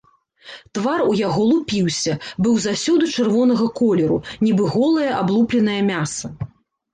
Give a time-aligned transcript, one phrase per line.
[0.77, 2.15] Твар у яго лупіўся,
[2.45, 6.27] быў заўсёды чырвонага колеру, нібы голае аблупленае мяса.